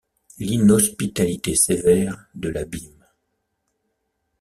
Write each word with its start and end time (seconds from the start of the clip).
L’inhospitalité 0.39 1.53
sévère 1.53 2.25
de 2.33 2.49
l’abîme. 2.49 3.05